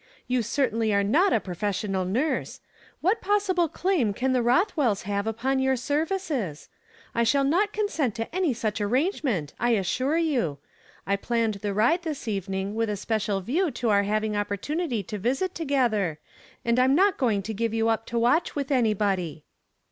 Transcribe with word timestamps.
You 0.25 0.41
certainly 0.41 0.91
are 0.95 1.03
not 1.03 1.31
a 1.31 1.39
professional 1.39 2.05
nui 2.05 2.43
se. 2.43 2.59
Wliat 3.03 3.21
possible 3.21 3.67
claim 3.69 4.15
can 4.15 4.33
the 4.33 4.39
Uothwells 4.41 5.03
have 5.03 5.27
upon 5.27 5.59
yoiii 5.59 5.77
services? 5.77 6.69
I 7.13 7.23
shall 7.23 7.43
not 7.43 7.71
consent 7.71 8.15
to 8.15 8.35
any 8.35 8.51
such 8.51 8.79
arrantrc 8.79 9.23
ment, 9.23 9.53
I 9.59 9.73
assure 9.79 10.17
you. 10.17 10.57
I 11.05 11.17
planned 11.17 11.53
the 11.61 11.75
ride 11.75 12.01
this 12.01 12.27
even 12.27 12.55
ing 12.55 12.73
with 12.73 12.89
a 12.89 12.97
special 12.97 13.41
view 13.41 13.69
to 13.69 13.89
our 13.91 14.01
having 14.01 14.31
op[)ortuniJv 14.33 15.05
to 15.05 15.19
visit 15.19 15.53
together, 15.53 16.17
and 16.65 16.79
I 16.79 16.83
am 16.85 16.95
not 16.95 17.19
going 17.19 17.43
to 17.43 17.53
give 17.53 17.71
yoii 17.71 17.93
up 17.93 18.07
to 18.07 18.17
watch 18.17 18.55
with 18.55 18.71
anybody." 18.71 19.43